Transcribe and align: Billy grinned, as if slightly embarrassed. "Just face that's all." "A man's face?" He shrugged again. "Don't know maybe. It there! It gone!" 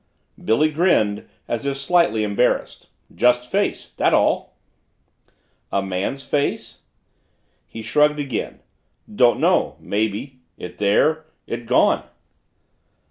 Billy 0.43 0.71
grinned, 0.71 1.29
as 1.47 1.63
if 1.63 1.77
slightly 1.77 2.23
embarrassed. 2.23 2.87
"Just 3.13 3.45
face 3.51 3.91
that's 3.91 4.15
all." 4.15 4.57
"A 5.71 5.83
man's 5.83 6.23
face?" 6.23 6.79
He 7.67 7.83
shrugged 7.83 8.19
again. 8.19 8.61
"Don't 9.15 9.39
know 9.39 9.75
maybe. 9.79 10.39
It 10.57 10.79
there! 10.79 11.25
It 11.45 11.67
gone!" 11.67 12.01